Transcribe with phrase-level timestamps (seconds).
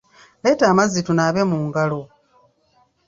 [0.43, 2.01] Leeta amazzi tunaabe mu ngalo.